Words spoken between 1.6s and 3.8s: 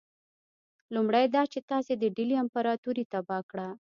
تاسي د ډهلي امپراطوري تباه کړه.